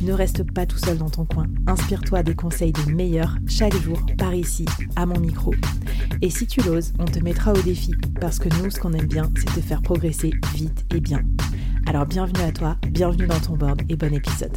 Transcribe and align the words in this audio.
Ne 0.00 0.12
reste 0.12 0.50
pas 0.52 0.66
tout 0.66 0.78
seul 0.78 0.98
dans 0.98 1.10
ton 1.10 1.24
coin. 1.24 1.46
Inspire-toi 1.66 2.22
des 2.22 2.34
conseils 2.34 2.72
des 2.72 2.92
meilleurs 2.92 3.36
chaque 3.46 3.74
jour 3.76 4.00
par 4.18 4.34
ici, 4.34 4.66
à 4.94 5.06
mon 5.06 5.18
micro. 5.18 5.54
Et 6.22 6.30
si 6.30 6.46
tu 6.46 6.60
l'oses, 6.62 6.92
on 6.98 7.04
te 7.04 7.18
mettra 7.20 7.52
au 7.52 7.62
défi 7.62 7.92
parce 8.20 8.38
que 8.38 8.48
nous, 8.60 8.70
ce 8.70 8.78
qu'on 8.78 8.92
aime 8.92 9.06
bien, 9.06 9.30
c'est 9.36 9.46
te 9.46 9.60
faire 9.60 9.82
progresser 9.82 10.32
vite 10.54 10.84
et 10.94 11.00
bien. 11.00 11.22
Alors 11.86 12.06
bienvenue 12.06 12.42
à 12.42 12.52
toi, 12.52 12.76
bienvenue 12.90 13.26
dans 13.26 13.40
ton 13.40 13.56
board 13.56 13.82
et 13.88 13.96
bon 13.96 14.12
épisode. 14.12 14.56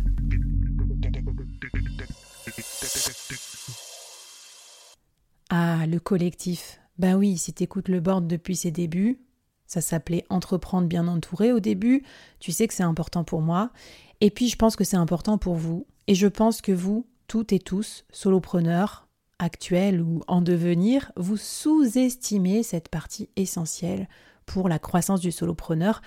Ah, 5.49 5.85
le 5.87 5.99
collectif. 5.99 6.79
Ben 6.97 7.15
oui, 7.15 7.37
si 7.37 7.53
t'écoutes 7.53 7.87
le 7.87 8.01
board 8.01 8.27
depuis 8.27 8.55
ses 8.55 8.71
débuts, 8.71 9.19
ça 9.69 9.81
s'appelait 9.81 10.25
Entreprendre 10.29 10.87
bien 10.87 11.07
entouré 11.07 11.53
au 11.53 11.59
début, 11.59 12.03
tu 12.39 12.51
sais 12.51 12.67
que 12.67 12.73
c'est 12.73 12.83
important 12.83 13.23
pour 13.23 13.41
moi. 13.41 13.69
Et 14.19 14.31
puis, 14.31 14.49
je 14.49 14.57
pense 14.57 14.75
que 14.75 14.83
c'est 14.83 14.97
important 14.97 15.37
pour 15.37 15.55
vous. 15.55 15.85
Et 16.07 16.15
je 16.15 16.27
pense 16.27 16.61
que 16.61 16.71
vous, 16.71 17.05
toutes 17.27 17.53
et 17.53 17.59
tous, 17.59 18.03
solopreneurs, 18.11 19.07
actuels 19.37 20.01
ou 20.01 20.21
en 20.27 20.41
devenir, 20.41 21.11
vous 21.15 21.37
sous-estimez 21.37 22.63
cette 22.63 22.89
partie 22.89 23.29
essentielle 23.35 24.09
pour 24.47 24.69
la 24.69 24.79
croissance 24.79 25.21
du 25.21 25.31
solopreneur. 25.31 26.01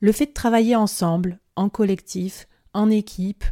Le 0.00 0.12
fait 0.12 0.26
de 0.26 0.32
travailler 0.32 0.76
ensemble, 0.76 1.40
en 1.56 1.68
collectif, 1.68 2.46
en 2.72 2.88
équipe, 2.88 3.44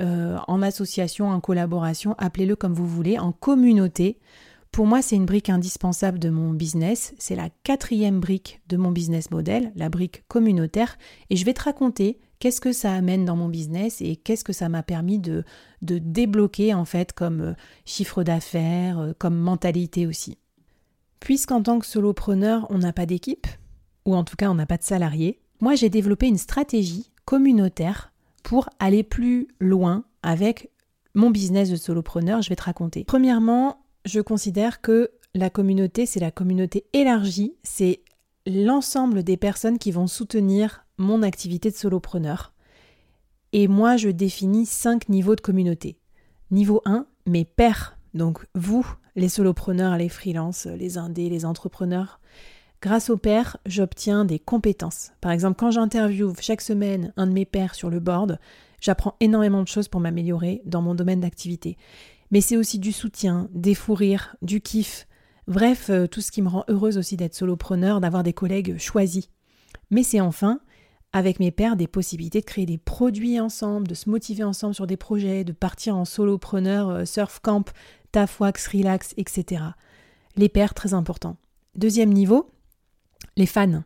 euh, 0.00 0.38
en 0.48 0.62
association, 0.62 1.28
en 1.28 1.40
collaboration, 1.40 2.14
appelez-le 2.16 2.56
comme 2.56 2.72
vous 2.72 2.88
voulez, 2.88 3.18
en 3.18 3.30
communauté, 3.30 4.18
pour 4.72 4.86
moi, 4.86 5.02
c'est 5.02 5.16
une 5.16 5.26
brique 5.26 5.50
indispensable 5.50 6.18
de 6.18 6.30
mon 6.30 6.54
business. 6.54 7.14
C'est 7.18 7.36
la 7.36 7.50
quatrième 7.62 8.20
brique 8.20 8.62
de 8.68 8.78
mon 8.78 8.90
business 8.90 9.30
model, 9.30 9.70
la 9.76 9.90
brique 9.90 10.26
communautaire. 10.28 10.96
Et 11.28 11.36
je 11.36 11.44
vais 11.44 11.52
te 11.52 11.62
raconter 11.62 12.18
qu'est-ce 12.38 12.62
que 12.62 12.72
ça 12.72 12.94
amène 12.94 13.26
dans 13.26 13.36
mon 13.36 13.50
business 13.50 14.00
et 14.00 14.16
qu'est-ce 14.16 14.44
que 14.44 14.54
ça 14.54 14.70
m'a 14.70 14.82
permis 14.82 15.18
de, 15.18 15.44
de 15.82 15.98
débloquer 15.98 16.72
en 16.72 16.86
fait 16.86 17.12
comme 17.12 17.40
euh, 17.42 17.52
chiffre 17.84 18.24
d'affaires, 18.24 18.98
euh, 18.98 19.12
comme 19.18 19.36
mentalité 19.36 20.06
aussi. 20.06 20.38
Puisqu'en 21.20 21.62
tant 21.62 21.78
que 21.78 21.86
solopreneur, 21.86 22.66
on 22.70 22.78
n'a 22.78 22.94
pas 22.94 23.06
d'équipe, 23.06 23.46
ou 24.06 24.16
en 24.16 24.24
tout 24.24 24.36
cas 24.36 24.50
on 24.50 24.54
n'a 24.54 24.66
pas 24.66 24.78
de 24.78 24.82
salariés, 24.82 25.38
moi 25.60 25.74
j'ai 25.74 25.90
développé 25.90 26.26
une 26.26 26.38
stratégie 26.38 27.12
communautaire 27.26 28.10
pour 28.42 28.70
aller 28.80 29.02
plus 29.02 29.48
loin 29.60 30.04
avec 30.22 30.70
mon 31.14 31.30
business 31.30 31.70
de 31.70 31.76
solopreneur, 31.76 32.42
je 32.42 32.48
vais 32.48 32.56
te 32.56 32.64
raconter. 32.64 33.04
Premièrement, 33.04 33.81
je 34.04 34.20
considère 34.20 34.80
que 34.80 35.10
la 35.34 35.50
communauté, 35.50 36.06
c'est 36.06 36.20
la 36.20 36.30
communauté 36.30 36.84
élargie, 36.92 37.54
c'est 37.62 38.02
l'ensemble 38.46 39.22
des 39.22 39.36
personnes 39.36 39.78
qui 39.78 39.92
vont 39.92 40.06
soutenir 40.06 40.84
mon 40.98 41.22
activité 41.22 41.70
de 41.70 41.76
solopreneur. 41.76 42.52
Et 43.52 43.68
moi, 43.68 43.96
je 43.96 44.08
définis 44.08 44.66
cinq 44.66 45.08
niveaux 45.08 45.36
de 45.36 45.40
communauté. 45.40 45.98
Niveau 46.50 46.82
1, 46.84 47.06
mes 47.26 47.44
pairs, 47.44 47.98
donc 48.14 48.44
vous, 48.54 48.86
les 49.16 49.28
solopreneurs, 49.28 49.96
les 49.96 50.08
freelances, 50.08 50.66
les 50.66 50.98
indés, 50.98 51.28
les 51.28 51.44
entrepreneurs. 51.44 52.20
Grâce 52.80 53.10
aux 53.10 53.16
pairs, 53.16 53.58
j'obtiens 53.64 54.24
des 54.24 54.38
compétences. 54.38 55.12
Par 55.20 55.30
exemple, 55.30 55.56
quand 55.58 55.70
j'interviewe 55.70 56.34
chaque 56.40 56.60
semaine 56.60 57.12
un 57.16 57.26
de 57.26 57.32
mes 57.32 57.44
pairs 57.44 57.74
sur 57.74 57.90
le 57.90 58.00
board, 58.00 58.38
j'apprends 58.80 59.14
énormément 59.20 59.62
de 59.62 59.68
choses 59.68 59.88
pour 59.88 60.00
m'améliorer 60.00 60.62
dans 60.64 60.82
mon 60.82 60.94
domaine 60.94 61.20
d'activité. 61.20 61.76
Mais 62.32 62.40
c'est 62.40 62.56
aussi 62.56 62.80
du 62.80 62.90
soutien, 62.90 63.48
des 63.52 63.74
fous 63.74 63.94
rires, 63.94 64.36
du 64.42 64.60
kiff, 64.60 65.06
Bref, 65.48 65.90
euh, 65.90 66.06
tout 66.06 66.20
ce 66.20 66.30
qui 66.30 66.42
me 66.42 66.48
rend 66.48 66.64
heureuse 66.68 66.98
aussi 66.98 67.16
d'être 67.16 67.34
solopreneur, 67.34 68.00
d'avoir 68.00 68.22
des 68.22 68.32
collègues 68.32 68.78
choisis. 68.78 69.28
Mais 69.90 70.02
c'est 70.02 70.20
enfin, 70.20 70.60
avec 71.12 71.40
mes 71.40 71.50
pairs, 71.50 71.76
des 71.76 71.88
possibilités 71.88 72.40
de 72.40 72.46
créer 72.46 72.66
des 72.66 72.78
produits 72.78 73.40
ensemble, 73.40 73.88
de 73.88 73.94
se 73.94 74.08
motiver 74.08 74.44
ensemble 74.44 74.74
sur 74.74 74.86
des 74.86 74.96
projets, 74.96 75.44
de 75.44 75.52
partir 75.52 75.96
en 75.96 76.04
solopreneur, 76.04 76.88
euh, 76.90 77.04
surf 77.04 77.40
camp, 77.40 77.64
taf 78.12 78.40
wax, 78.40 78.68
relax, 78.68 79.14
etc. 79.16 79.62
Les 80.36 80.48
pairs, 80.48 80.74
très 80.74 80.94
importants. 80.94 81.36
Deuxième 81.74 82.12
niveau, 82.12 82.50
les 83.36 83.46
fans. 83.46 83.82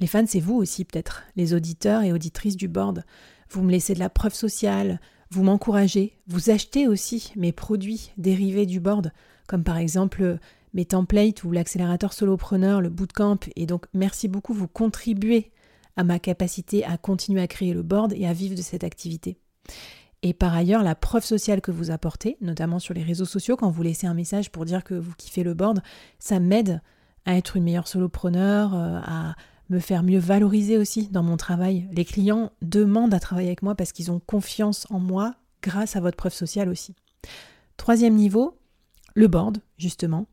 Les 0.00 0.06
fans, 0.06 0.26
c'est 0.26 0.40
vous 0.40 0.56
aussi 0.56 0.84
peut-être, 0.84 1.22
les 1.36 1.54
auditeurs 1.54 2.02
et 2.02 2.12
auditrices 2.12 2.56
du 2.56 2.66
board. 2.66 3.04
Vous 3.50 3.62
me 3.62 3.70
laissez 3.70 3.94
de 3.94 3.98
la 4.00 4.10
preuve 4.10 4.34
sociale, 4.34 5.00
vous 5.32 5.44
m'encouragez, 5.44 6.12
vous 6.26 6.50
achetez 6.50 6.86
aussi 6.86 7.32
mes 7.36 7.52
produits 7.52 8.12
dérivés 8.18 8.66
du 8.66 8.80
board, 8.80 9.12
comme 9.46 9.64
par 9.64 9.78
exemple 9.78 10.38
mes 10.74 10.84
templates 10.84 11.42
ou 11.42 11.52
l'accélérateur 11.52 12.12
solopreneur, 12.12 12.82
le 12.82 12.90
bootcamp. 12.90 13.38
Et 13.56 13.64
donc, 13.64 13.86
merci 13.94 14.28
beaucoup, 14.28 14.52
vous 14.52 14.68
contribuez 14.68 15.50
à 15.96 16.04
ma 16.04 16.18
capacité 16.18 16.84
à 16.84 16.98
continuer 16.98 17.40
à 17.40 17.46
créer 17.46 17.72
le 17.72 17.82
board 17.82 18.12
et 18.14 18.26
à 18.26 18.34
vivre 18.34 18.54
de 18.54 18.60
cette 18.60 18.84
activité. 18.84 19.38
Et 20.22 20.34
par 20.34 20.54
ailleurs, 20.54 20.82
la 20.82 20.94
preuve 20.94 21.24
sociale 21.24 21.62
que 21.62 21.70
vous 21.70 21.90
apportez, 21.90 22.36
notamment 22.42 22.78
sur 22.78 22.92
les 22.92 23.02
réseaux 23.02 23.24
sociaux, 23.24 23.56
quand 23.56 23.70
vous 23.70 23.82
laissez 23.82 24.06
un 24.06 24.14
message 24.14 24.52
pour 24.52 24.66
dire 24.66 24.84
que 24.84 24.94
vous 24.94 25.14
kiffez 25.16 25.44
le 25.44 25.54
board, 25.54 25.82
ça 26.18 26.40
m'aide 26.40 26.82
à 27.24 27.36
être 27.38 27.56
une 27.56 27.64
meilleure 27.64 27.88
solopreneur, 27.88 28.74
euh, 28.74 29.00
à 29.02 29.34
me 29.70 29.78
faire 29.78 30.02
mieux 30.02 30.18
valoriser 30.18 30.76
aussi 30.76 31.08
dans 31.08 31.22
mon 31.22 31.36
travail. 31.36 31.88
Les 31.92 32.04
clients 32.04 32.52
demandent 32.62 33.14
à 33.14 33.20
travailler 33.20 33.48
avec 33.48 33.62
moi 33.62 33.74
parce 33.74 33.92
qu'ils 33.92 34.10
ont 34.10 34.20
confiance 34.20 34.86
en 34.90 34.98
moi 34.98 35.34
grâce 35.62 35.96
à 35.96 36.00
votre 36.00 36.16
preuve 36.16 36.34
sociale 36.34 36.68
aussi. 36.68 36.94
Troisième 37.76 38.14
niveau, 38.14 38.58
le 39.14 39.28
board, 39.28 39.58
justement 39.78 40.26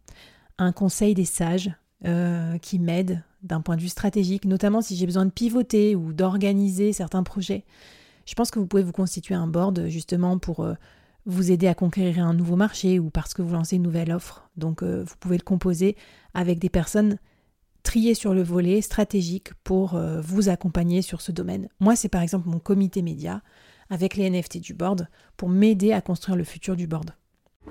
un 0.60 0.72
conseil 0.72 1.14
des 1.14 1.26
sages 1.26 1.72
euh, 2.06 2.58
qui 2.60 2.80
m'aide 2.80 3.24
d'un 3.42 3.62
point 3.62 3.78
de 3.78 3.82
vue 3.82 3.90
stratégique, 3.90 4.46
notamment 4.46 4.82
si 4.82 4.96
j'ai 4.96 5.06
besoin 5.06 5.26
de 5.26 5.32
pivoter 5.32 5.96
ou 5.96 6.14
d'organiser 6.14 6.94
certains 6.94 7.24
projets. 7.24 7.64
Je 8.26 8.36
pense 8.36 8.52
que 8.52 8.60
vous 8.60 8.68
pouvez 8.68 8.84
vous 8.84 8.92
constituer 8.92 9.36
un 9.36 9.48
board 9.48 9.88
justement 9.88 10.38
pour 10.38 10.60
euh, 10.60 10.74
vous 11.26 11.52
aider 11.52 11.68
à 11.68 11.74
conquérir 11.74 12.26
un 12.26 12.34
nouveau 12.34 12.58
marché 12.58 13.00
ou 13.00 13.10
parce 13.10 13.34
que 13.34 13.42
vous 13.42 13.54
lancez 13.54 13.78
une 13.78 13.84
nouvelle 13.84 14.12
offre. 14.12 14.50
Donc 14.58 14.84
euh, 14.84 15.04
vous 15.04 15.16
pouvez 15.20 15.38
le 15.38 15.44
composer 15.44 15.96
avec 16.34 16.60
des 16.60 16.70
personnes 16.70 17.18
triées 17.90 18.14
sur 18.14 18.36
le 18.36 18.44
volet 18.44 18.82
stratégique 18.82 19.52
pour 19.64 20.00
vous 20.22 20.50
accompagner 20.50 21.02
sur 21.02 21.22
ce 21.22 21.32
domaine. 21.32 21.70
Moi, 21.80 21.96
c'est 21.96 22.08
par 22.08 22.22
exemple 22.22 22.48
mon 22.48 22.60
comité 22.60 23.02
média 23.02 23.42
avec 23.90 24.16
les 24.16 24.30
NFT 24.30 24.60
du 24.60 24.76
board 24.76 25.08
pour 25.38 25.50
m'aider 25.50 25.92
à 25.92 26.00
construire 26.00 26.36
le 26.36 26.44
futur 26.44 26.76
du 26.76 26.86
board. 26.86 27.10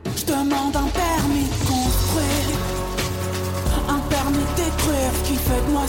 Je 0.04 0.26
demande 0.26 0.74
un 0.74 0.88
permis 0.88 1.46
qui 5.24 5.36
fait 5.36 5.62
de 5.66 5.70
moi 5.70 5.86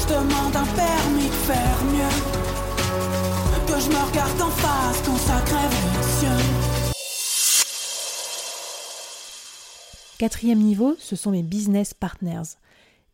Je 0.00 0.06
demande 0.06 0.54
un 0.54 0.66
permis 0.76 1.28
de 1.28 1.40
faire 1.48 1.84
mieux. 1.86 2.16
Que 3.66 3.80
je 3.80 3.88
me 3.88 4.02
regarde 4.10 4.42
en 4.42 4.50
face 4.50 5.02
quand 5.06 5.16
ça 5.16 5.40
crève 5.46 5.72
les 6.20 6.66
Quatrième 10.18 10.60
niveau, 10.60 10.94
ce 10.98 11.16
sont 11.16 11.30
mes 11.30 11.42
business 11.42 11.94
partners. 11.94 12.58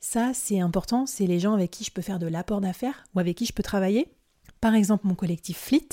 Ça, 0.04 0.32
c'est 0.34 0.58
important, 0.58 1.06
c'est 1.06 1.26
les 1.26 1.38
gens 1.38 1.54
avec 1.54 1.70
qui 1.70 1.84
je 1.84 1.92
peux 1.92 2.02
faire 2.02 2.18
de 2.18 2.26
l'apport 2.26 2.60
d'affaires 2.60 3.04
ou 3.14 3.20
avec 3.20 3.36
qui 3.36 3.46
je 3.46 3.52
peux 3.52 3.62
travailler. 3.62 4.08
Par 4.60 4.74
exemple, 4.74 5.06
mon 5.06 5.14
collectif 5.14 5.56
Flit. 5.56 5.88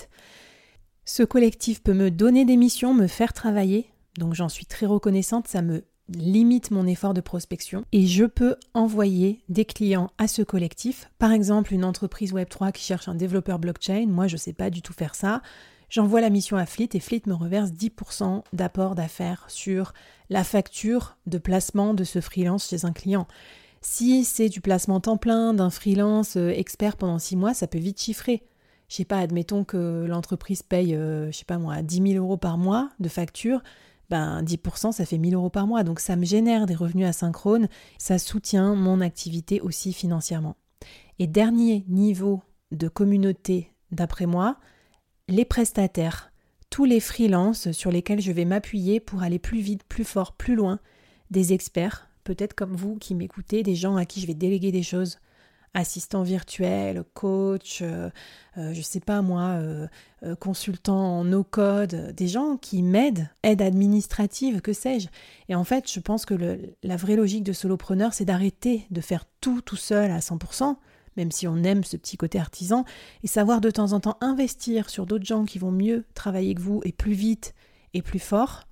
Ce 1.06 1.22
collectif 1.22 1.84
peut 1.84 1.94
me 1.94 2.10
donner 2.10 2.44
des 2.44 2.58
missions, 2.58 2.96
me 2.96 3.06
faire 3.06 3.34
travailler, 3.34 3.92
donc 4.18 4.34
j'en 4.34 4.50
suis 4.50 4.66
très 4.66 4.88
reconnaissante, 4.88 5.48
ça 5.48 5.62
me 5.62 5.84
limite 6.10 6.72
mon 6.72 6.88
effort 6.88 7.14
de 7.14 7.22
prospection 7.22 7.86
et 7.92 8.08
je 8.08 8.26
peux 8.26 8.56
envoyer 8.74 9.44
des 9.48 9.64
clients 9.64 10.10
à 10.18 10.28
ce 10.28 10.42
collectif. 10.42 11.12
Par 11.20 11.32
exemple, 11.32 11.72
une 11.72 11.86
entreprise 11.86 12.34
Web3 12.34 12.72
qui 12.72 12.84
cherche 12.84 13.08
un 13.08 13.16
développeur 13.16 13.60
blockchain, 13.60 14.08
moi 14.08 14.26
je 14.26 14.36
ne 14.36 14.40
sais 14.40 14.54
pas 14.54 14.72
du 14.72 14.82
tout 14.82 14.94
faire 14.94 15.14
ça. 15.14 15.44
J'envoie 15.88 16.22
la 16.22 16.32
mission 16.32 16.58
à 16.58 16.66
Fleet 16.66 16.90
et 16.94 17.00
Fleet 17.00 17.22
me 17.28 17.36
reverse 17.36 17.70
10% 17.70 18.42
d'apport 18.54 18.96
d'affaires 18.96 19.46
sur 19.50 19.94
la 20.32 20.44
facture 20.44 21.16
de 21.28 21.38
placement 21.38 21.94
de 21.94 22.04
ce 22.04 22.22
freelance 22.22 22.70
chez 22.70 22.86
un 22.86 22.92
client. 22.92 23.28
Si 23.82 24.26
c'est 24.26 24.50
du 24.50 24.62
placement 24.62 25.00
temps 25.00 25.18
plein 25.18 25.54
d'un 25.54 25.70
freelance 25.70 26.36
euh, 26.36 26.50
expert 26.50 26.98
pendant 26.98 27.20
6 27.20 27.36
mois, 27.36 27.54
ça 27.54 27.68
peut 27.68 27.80
vite 27.80 28.02
chiffrer. 28.02 28.44
Je 28.90 28.96
sais 28.96 29.06
pas, 29.06 29.20
admettons 29.20 29.64
que 29.64 30.06
l'entreprise 30.08 30.64
paye, 30.64 30.96
euh, 30.96 31.32
je 31.32 31.38
sais 31.38 31.46
pas 31.46 31.60
moi, 31.60 31.82
10 31.82 32.14
000 32.14 32.24
euros 32.24 32.38
par 32.38 32.58
mois 32.58 32.90
de 33.00 33.08
facture 33.08 33.62
ben 34.10 34.42
10%, 34.44 34.92
ça 34.92 35.06
fait 35.06 35.18
1000 35.18 35.36
euros 35.36 35.50
par 35.50 35.68
mois. 35.68 35.84
Donc 35.84 36.00
ça 36.00 36.16
me 36.16 36.26
génère 36.26 36.66
des 36.66 36.76
revenus 36.76 37.08
asynchrones, 37.08 37.68
ça 37.98 38.18
soutient 38.18 38.76
mon 38.76 39.02
activité 39.02 39.62
aussi 39.62 39.94
financièrement. 39.94 40.56
Et 41.20 41.28
dernier 41.28 41.86
niveau 41.88 42.42
de 42.72 42.88
communauté, 42.88 43.72
d'après 43.92 44.26
moi, 44.26 44.58
les 45.28 45.46
prestataires, 45.46 46.32
tous 46.70 46.86
les 46.86 47.00
freelances 47.00 47.72
sur 47.72 47.92
lesquels 47.92 48.22
je 48.22 48.32
vais 48.32 48.46
m'appuyer 48.46 49.00
pour 49.00 49.24
aller 49.24 49.40
plus 49.40 49.60
vite, 49.60 49.84
plus 49.84 50.04
fort, 50.04 50.34
plus 50.34 50.56
loin, 50.56 50.80
des 51.32 51.54
experts, 51.54 52.09
peut-être 52.36 52.54
comme 52.54 52.76
vous 52.76 52.96
qui 52.96 53.16
m'écoutez, 53.16 53.64
des 53.64 53.74
gens 53.74 53.96
à 53.96 54.06
qui 54.06 54.22
je 54.22 54.28
vais 54.28 54.36
déléguer 54.36 54.72
des 54.72 54.84
choses, 54.84 55.18
assistant 55.74 56.22
virtuel, 56.22 57.04
coach, 57.16 57.80
euh, 57.82 58.12
euh, 58.60 58.72
je 58.72 58.82
sais 58.82 59.00
pas 59.00 59.24
moi, 59.24 59.60
consultant 60.40 61.20
en 61.20 61.24
no-code, 61.24 62.14
des 62.14 62.28
gens 62.28 62.58
qui 62.58 62.84
m'aident, 62.84 63.30
aide 63.42 63.64
administrative, 63.64 64.62
que 64.62 64.74
sais-je. 64.74 65.08
Et 65.48 65.56
en 65.56 65.64
fait, 65.64 65.92
je 65.92 66.00
pense 66.00 66.28
que 66.28 66.36
la 66.84 66.98
vraie 66.98 67.16
logique 67.16 67.44
de 67.44 67.54
solopreneur, 67.54 68.14
c'est 68.14 68.26
d'arrêter 68.26 68.86
de 68.92 69.02
faire 69.02 69.26
tout 69.42 69.62
tout 69.62 69.76
seul 69.76 70.12
à 70.12 70.20
100%, 70.20 70.76
même 71.18 71.32
si 71.32 71.48
on 71.48 71.64
aime 71.64 71.84
ce 71.84 71.98
petit 71.98 72.16
côté 72.16 72.40
artisan, 72.40 72.86
et 73.24 73.28
savoir 73.28 73.60
de 73.60 73.72
temps 73.72 73.94
en 73.94 74.00
temps 74.00 74.18
investir 74.22 74.92
sur 74.92 75.08
d'autres 75.08 75.26
gens 75.26 75.46
qui 75.46 75.58
vont 75.58 75.72
mieux 75.72 76.06
travailler 76.14 76.54
que 76.54 76.62
vous 76.62 76.82
et 76.86 76.92
plus 76.92 77.14
vite 77.14 77.56
et 77.96 78.04
plus 78.04 78.20
fort. 78.20 78.69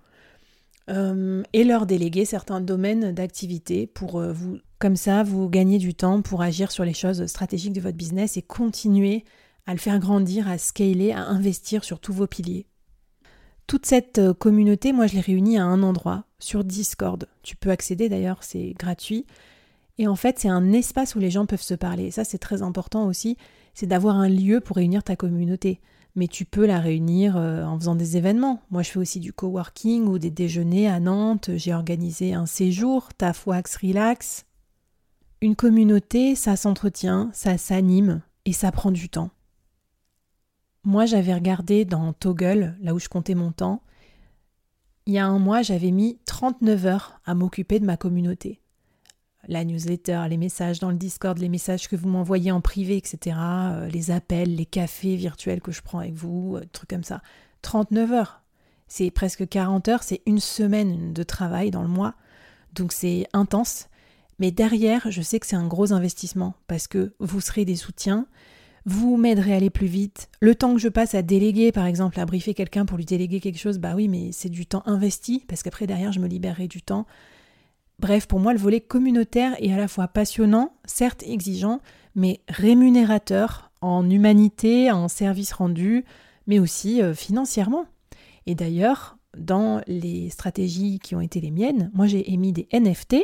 Et 0.89 1.63
leur 1.63 1.86
déléguer 1.86 2.24
certains 2.24 2.62
domaines 2.62 3.12
d'activité 3.12 3.88
pour 3.88 4.22
vous 4.22 4.57
comme 4.80 4.95
ça, 4.95 5.24
vous 5.24 5.50
gagnez 5.50 5.80
du 5.80 5.95
temps 5.95 6.22
pour 6.22 6.42
agir 6.44 6.72
sur 6.72 6.86
les 6.86 6.94
choses 6.94 7.25
stratégiques 7.25 7.74
de 7.74 7.81
votre 7.81 7.98
business 7.98 8.38
et 8.38 8.44
continuer 8.44 9.24
à 9.66 9.74
le 9.74 9.80
faire 9.80 9.98
grandir, 10.00 10.48
à 10.48 10.60
scaler, 10.60 11.12
à 11.12 11.24
investir 11.24 11.84
sur 11.84 12.00
tous 12.00 12.13
vos 12.13 12.28
piliers. 12.28 12.68
Toute 13.66 13.86
cette 13.86 14.19
euh, 14.19 14.34
communauté, 14.34 14.94
moi 14.94 15.07
je 15.07 15.16
l'ai 15.16 15.22
réunie 15.22 15.57
à 15.57 15.66
un 15.66 15.81
endroit, 15.84 16.25
sur 16.39 16.63
Discord. 16.63 17.28
Tu 17.42 17.56
peux 17.56 17.72
accéder 17.72 18.07
d'ailleurs, 18.07 18.44
c'est 18.44 18.74
gratuit. 18.78 19.25
Et 19.98 20.08
en 20.08 20.16
fait, 20.16 20.40
c'est 20.40 20.50
un 20.50 20.74
espace 20.74 21.16
où 21.16 21.20
les 21.20 21.32
gens 21.32 21.46
peuvent 21.46 21.62
se 21.62 21.74
parler. 21.74 22.12
ça, 22.12 22.24
c'est 22.24 22.38
très 22.38 22.62
important 22.62 23.08
aussi, 23.08 23.38
c'est 23.74 23.88
d'avoir 23.88 24.16
un 24.16 24.30
lieu 24.30 24.60
pour 24.60 24.76
réunir 24.76 25.04
ta 25.04 25.16
communauté. 25.16 25.80
Mais 26.16 26.28
tu 26.28 26.46
peux 26.46 26.66
la 26.66 26.80
réunir 26.80 27.38
euh, 27.38 27.64
en 27.64 27.78
faisant 27.78 27.96
des 27.96 28.18
événements. 28.18 28.62
Moi, 28.72 28.82
je 28.82 28.90
fais 28.90 29.00
aussi 29.00 29.20
du 29.20 29.34
coworking 29.34 30.06
ou 30.06 30.18
des 30.18 30.32
déjeuners 30.32 30.88
à 30.88 31.00
Nantes. 31.00 31.52
J'ai 31.56 31.76
organisé 31.76 32.34
un 32.34 32.48
séjour, 32.48 33.10
Taf 33.14 33.46
Wax 33.46 33.76
Relax. 33.78 34.46
Une 35.42 35.56
communauté, 35.56 36.34
ça 36.34 36.56
s'entretient, 36.56 37.30
ça 37.34 37.60
s'anime 37.60 38.22
et 38.46 38.54
ça 38.54 38.72
prend 38.72 38.90
du 38.90 39.10
temps. 39.10 39.30
Moi, 40.84 41.06
j'avais 41.06 41.34
regardé 41.34 41.86
dans 41.86 42.14
Toggle, 42.14 42.76
là 42.82 42.96
où 42.96 43.00
je 43.00 43.10
comptais 43.10 43.36
mon 43.36 43.52
temps, 43.52 43.84
il 45.06 45.14
y 45.14 45.20
a 45.20 45.28
un 45.28 45.40
mois, 45.40 45.62
j'avais 45.62 45.92
mis 45.92 46.18
39 46.26 46.86
heures 46.86 47.22
à 47.26 47.36
m'occuper 47.36 47.80
de 47.80 47.86
ma 47.86 47.96
communauté. 47.96 48.60
La 49.48 49.64
newsletter, 49.64 50.24
les 50.30 50.38
messages 50.38 50.80
dans 50.80 50.92
le 50.92 50.98
Discord, 50.98 51.38
les 51.38 51.50
messages 51.50 51.88
que 51.88 51.96
vous 51.96 52.10
m'envoyez 52.10 52.52
en 52.52 52.62
privé, 52.62 52.98
etc., 52.98 53.38
euh, 53.40 53.88
les 53.88 54.12
appels, 54.12 54.56
les 54.56 54.66
cafés 54.66 55.16
virtuels 55.16 55.62
que 55.62 55.72
je 55.72 55.82
prends 55.82 56.00
avec 56.00 56.14
vous, 56.14 56.58
euh, 56.58 56.64
trucs 56.72 56.90
comme 56.90 57.04
ça. 57.04 57.22
39 57.62 58.12
heures. 58.12 58.42
C'est 58.88 59.12
presque 59.12 59.48
40 59.48 59.88
heures, 59.90 60.04
c'est 60.04 60.22
une 60.26 60.40
semaine 60.40 61.14
de 61.14 61.24
travail 61.24 61.72
dans 61.72 61.82
le 61.82 61.88
mois. 61.88 62.16
Donc 62.74 62.92
c'est 62.92 63.28
intense. 63.34 63.90
Mais 64.40 64.52
derrière, 64.52 65.10
je 65.10 65.22
sais 65.22 65.40
que 65.40 65.48
c'est 65.48 65.56
un 65.56 65.68
gros 65.68 65.94
investissement 65.94 66.54
parce 66.68 66.88
que 66.88 67.14
vous 67.20 67.42
serez 67.42 67.66
des 67.66 67.76
soutiens, 67.76 68.28
vous 68.86 69.18
m'aiderez 69.18 69.54
à 69.54 69.58
aller 69.58 69.70
plus 69.70 69.88
vite. 69.88 70.30
Le 70.40 70.56
temps 70.56 70.74
que 70.74 70.80
je 70.80 70.88
passe 70.88 71.16
à 71.16 71.22
déléguer, 71.22 71.72
par 71.72 71.86
exemple, 71.86 72.20
à 72.20 72.26
briefer 72.26 72.54
quelqu'un 72.54 72.86
pour 72.86 72.98
lui 72.98 73.06
déléguer 73.06 73.40
quelque 73.40 73.60
chose, 73.60 73.80
bah 73.80 73.94
oui, 73.96 74.08
mais 74.08 74.32
c'est 74.32 74.50
du 74.50 74.66
temps 74.66 74.84
investi 74.86 75.44
parce 75.48 75.64
qu'après, 75.64 75.88
derrière, 75.88 76.14
je 76.14 76.20
me 76.20 76.28
libérerai 76.28 76.68
du 76.68 76.82
temps. 76.82 77.06
Bref, 78.00 78.28
pour 78.28 78.40
moi, 78.40 78.54
le 78.54 78.60
volet 78.60 78.80
communautaire 78.80 79.56
est 79.60 79.74
à 79.74 79.78
la 79.78 79.88
fois 79.88 80.08
passionnant, 80.08 80.74
certes 80.86 81.24
exigeant, 81.24 81.82
mais 82.16 82.42
rémunérateur 82.48 83.72
en 83.82 84.08
humanité, 84.08 84.92
en 84.92 85.08
service 85.08 85.52
rendu, 85.54 86.06
mais 86.46 86.60
aussi 86.60 87.02
euh, 87.02 87.16
financièrement. 87.16 87.86
Et 88.46 88.54
d'ailleurs, 88.54 89.18
dans 89.36 89.82
les 89.88 90.30
stratégies 90.30 91.00
qui 91.00 91.16
ont 91.16 91.22
été 91.22 91.42
les 91.42 91.52
miennes, 91.52 91.92
moi 91.94 92.06
j'ai 92.08 92.32
émis 92.32 92.54
des 92.54 92.68
NFT 92.72 93.18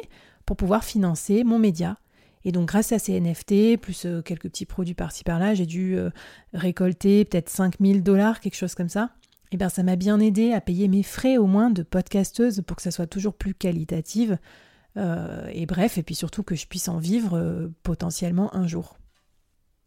pour 0.46 0.58
pouvoir 0.58 0.84
financer 0.84 1.44
mon 1.44 1.60
média. 1.60 1.98
Et 2.44 2.52
donc 2.52 2.68
grâce 2.68 2.92
à 2.92 3.00
ces 3.00 3.20
NFT, 3.20 3.78
plus 3.80 4.06
euh, 4.06 4.22
quelques 4.22 4.50
petits 4.50 4.66
produits 4.66 4.96
par-ci 4.96 5.24
par-là, 5.24 5.54
j'ai 5.54 5.66
dû 5.66 5.98
euh, 5.98 6.10
récolter 6.54 7.25
peut-être 7.25 7.50
5000 7.50 8.04
dollars, 8.04 8.40
quelque 8.40 8.56
chose 8.56 8.75
comme 8.75 8.90
ça. 8.90 9.12
Et 9.53 9.57
bien 9.57 9.69
ça 9.69 9.83
m'a 9.83 9.95
bien 9.95 10.19
aidé 10.19 10.51
à 10.51 10.59
payer 10.59 10.89
mes 10.89 11.03
frais 11.03 11.38
au 11.38 11.45
moins 11.45 11.69
de 11.69 11.83
podcasteuse 11.83 12.61
pour 12.67 12.75
que 12.75 12.81
ça 12.81 12.91
soit 12.91 13.07
toujours 13.07 13.35
plus 13.35 13.53
qualitative. 13.53 14.38
Euh, 14.97 15.47
et 15.53 15.65
bref, 15.65 15.97
et 15.97 16.03
puis 16.03 16.15
surtout 16.15 16.44
que 16.44 16.55
je 16.55 16.67
puisse 16.67 16.89
en 16.89 16.97
vivre 16.97 17.71
potentiellement 17.83 18.53
un 18.55 18.67
jour. 18.67 18.97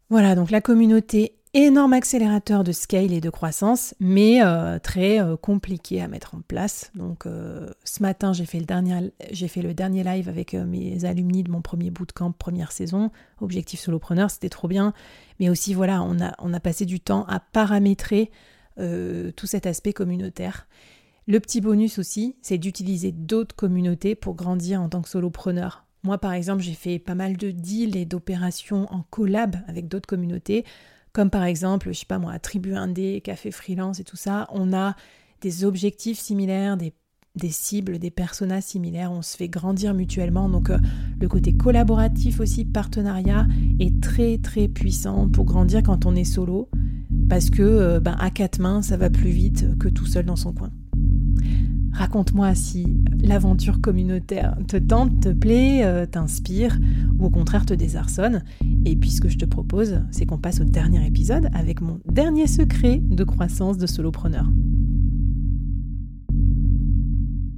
Voilà, 0.09 0.37
donc 0.37 0.51
la 0.51 0.61
communauté 0.61 1.37
énorme 1.57 1.95
accélérateur 1.95 2.65
de 2.65 2.73
scale 2.73 3.13
et 3.13 3.21
de 3.23 3.31
croissance, 3.31 3.95
mais 3.99 4.43
euh, 4.43 4.79
très 4.79 5.21
euh, 5.21 5.37
compliqué 5.37 6.03
à 6.03 6.09
mettre 6.09 6.35
en 6.35 6.43
place. 6.43 6.93
Donc 6.95 7.25
euh, 7.25 7.71
ce 7.83 8.03
matin, 8.03 8.35
j'ai 8.35 8.45
fait, 8.45 8.59
le 8.59 8.67
dernier, 8.67 9.11
j'ai 9.31 9.49
fait 9.49 9.63
le 9.63 9.73
dernier 9.73 10.05
live 10.05 10.29
avec 10.29 10.53
mes 10.53 11.05
alumni 11.07 11.43
de 11.43 11.51
mon 11.51 11.63
premier 11.63 11.91
bootcamp 11.91 12.33
première 12.33 12.73
saison, 12.73 13.11
Objectif 13.41 13.81
Solopreneur, 13.81 14.31
c'était 14.31 14.51
trop 14.51 14.69
bien. 14.69 14.93
Mais 15.41 15.49
aussi, 15.49 15.73
voilà, 15.73 16.03
on 16.03 16.53
a 16.55 16.61
passé 16.61 16.85
du 16.85 17.01
temps 17.01 17.25
à 17.27 17.41
paramétrer 17.41 18.31
tout 18.77 19.47
cet 19.47 19.67
aspect 19.67 19.93
communautaire. 19.93 20.69
Le 21.27 21.41
petit 21.41 21.61
bonus 21.61 21.99
aussi, 21.99 22.37
c'est 22.43 22.59
d'utiliser 22.59 23.11
d'autres 23.11 23.57
communautés 23.57 24.15
pour 24.15 24.35
grandir 24.35 24.81
en 24.81 24.89
tant 24.89 25.03
que 25.03 25.09
solopreneur. 25.09 25.85
Moi, 26.05 26.19
par 26.19 26.33
exemple, 26.33 26.63
j'ai 26.63 26.75
fait 26.75 26.99
pas 26.99 27.17
mal 27.17 27.37
de 27.37 27.51
deals 27.51 27.97
et 27.97 28.05
d'opérations 28.05 28.87
en 28.93 29.03
collab 29.11 29.57
avec 29.67 29.89
d'autres 29.89 30.07
communautés 30.07 30.65
comme 31.17 31.31
par 31.31 31.45
exemple, 31.45 31.95
je 31.95 32.01
sais 32.01 32.05
pas 32.05 32.19
moi, 32.19 32.39
Tribu 32.39 32.75
Indé, 32.75 33.23
Café 33.25 33.51
Freelance 33.51 34.01
et 34.01 34.05
tout 34.05 34.19
ça, 34.19 34.47
on 34.53 34.75
a 34.75 34.95
des 35.41 35.65
objectifs 35.65 36.19
similaires, 36.19 36.77
des, 36.77 36.93
cibles, 37.49 37.99
des 37.99 38.11
personas 38.11 38.61
similaires, 38.61 39.11
on 39.13 39.23
se 39.23 39.35
fait 39.35 39.49
grandir 39.49 39.95
mutuellement. 39.95 40.51
Donc 40.51 40.69
euh, 40.69 40.77
le 41.19 41.27
côté 41.27 41.57
collaboratif 41.57 42.39
aussi, 42.39 42.67
partenariat, 42.67 43.47
est 43.81 43.99
très 44.03 44.37
très 44.37 44.69
puissant 44.69 45.27
pour 45.27 45.47
grandir 45.47 45.83
quand 45.83 46.05
on 46.05 46.15
est 46.15 46.25
solo, 46.25 46.69
parce 47.29 47.51
que 47.51 47.63
euh, 47.63 48.01
ben, 48.01 48.17
à 48.19 48.31
quatre 48.31 48.59
mains, 48.59 48.83
ça 48.83 48.97
va 48.97 49.11
plus 49.11 49.31
vite 49.31 49.79
que 49.79 49.89
tout 49.89 50.07
seul 50.07 50.25
dans 50.25 50.37
son 50.37 50.53
coin. 50.53 50.71
Raconte-moi 51.93 52.55
si 52.55 53.03
l'aventure 53.23 53.81
communautaire 53.81 54.57
te 54.69 54.77
tente, 54.77 55.21
te 55.21 55.31
plaît, 55.31 55.83
euh, 55.83 56.05
t'inspire 56.05 56.79
ou 57.19 57.27
au 57.27 57.31
contraire 57.31 57.65
te 57.65 57.73
désarçonne. 57.73 58.45
Et 58.85 58.97
puis 58.97 59.11
ce 59.11 59.21
que 59.21 59.31
je 59.31 59.39
te 59.39 59.47
propose, 59.47 60.01
c'est 60.11 60.27
qu'on 60.27 60.39
passe 60.39 60.61
au 60.61 60.65
dernier 60.65 61.07
épisode 61.07 61.49
avec 61.55 61.81
mon 61.81 62.01
dernier 62.05 62.47
secret 62.47 63.01
de 63.03 63.25
croissance 63.25 63.79
de 63.79 63.87
solopreneur. 63.87 64.47